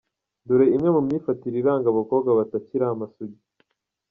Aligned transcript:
Doreimwe 0.47 0.89
mu 0.95 1.01
myifatire 1.07 1.55
iranga 1.59 1.87
abakobwa 1.89 2.29
batakiri 2.39 2.83
amasugi. 2.93 3.41